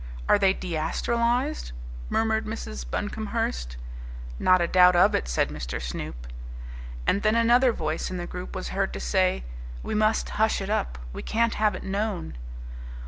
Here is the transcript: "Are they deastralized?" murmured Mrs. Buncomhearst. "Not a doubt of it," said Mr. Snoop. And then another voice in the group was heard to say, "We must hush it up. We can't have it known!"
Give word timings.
"Are 0.27 0.39
they 0.39 0.55
deastralized?" 0.55 1.73
murmured 2.09 2.47
Mrs. 2.47 2.83
Buncomhearst. 2.89 3.77
"Not 4.39 4.59
a 4.59 4.67
doubt 4.67 4.95
of 4.95 5.13
it," 5.13 5.27
said 5.27 5.49
Mr. 5.49 5.79
Snoop. 5.79 6.25
And 7.05 7.21
then 7.21 7.35
another 7.35 7.71
voice 7.71 8.09
in 8.09 8.17
the 8.17 8.25
group 8.25 8.55
was 8.55 8.69
heard 8.69 8.93
to 8.93 8.99
say, 8.99 9.43
"We 9.83 9.93
must 9.93 10.27
hush 10.41 10.59
it 10.59 10.71
up. 10.71 10.97
We 11.13 11.21
can't 11.21 11.53
have 11.53 11.75
it 11.75 11.83
known!" 11.83 12.35